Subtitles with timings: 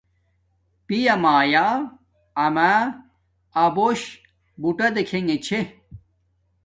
[0.85, 1.67] پیا مایا
[2.45, 2.71] اما
[3.65, 4.01] ابوش
[4.61, 5.59] بوٹا دیکھےگے چھے